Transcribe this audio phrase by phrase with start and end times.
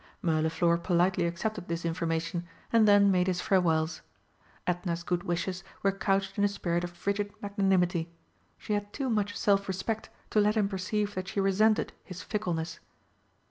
[0.23, 4.01] Mirliflor politely accepted this information, and then made his farewells.
[4.65, 8.11] Edna's good wishes were couched in a spirit of frigid magnanimity.
[8.57, 12.79] She had too much self respect to let him perceive that she resented his fickleness.